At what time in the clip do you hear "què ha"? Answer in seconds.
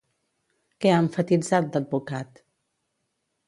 0.85-1.03